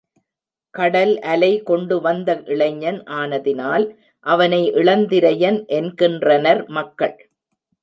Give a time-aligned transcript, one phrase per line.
[0.73, 3.85] கடல் அலைகொண்டு வந்த இளைஞன் ஆனதினால்
[4.25, 7.15] அவனை இளந்திரையன் என்கின்றனர் மக்கள்.